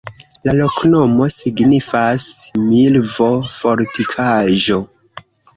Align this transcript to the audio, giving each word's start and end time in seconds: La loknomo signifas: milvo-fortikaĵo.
La 0.47 0.53
loknomo 0.59 1.27
signifas: 1.33 2.25
milvo-fortikaĵo. 2.63 4.83